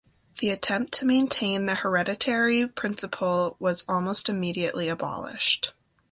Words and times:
The 0.39 0.49
attempt 0.49 0.93
to 0.93 1.05
maintain 1.05 1.67
the 1.67 1.75
hereditary 1.75 2.67
principle 2.67 3.55
was 3.59 3.85
almost 3.87 4.29
immediately 4.29 4.89
abolished. 4.89 5.75